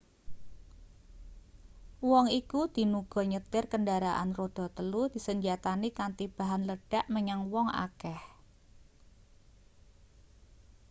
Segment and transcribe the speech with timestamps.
[2.09, 8.19] wong iku dinuga nyetir kendharaan rodha-telu disenjatani kanthi bahan ledhak menyang wong akeh